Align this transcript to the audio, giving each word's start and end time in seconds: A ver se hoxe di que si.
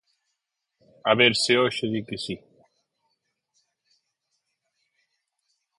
A 1.09 1.11
ver 1.19 1.33
se 1.43 1.53
hoxe 1.61 1.85
di 1.93 2.01
que 2.07 2.17
si. 2.23 2.35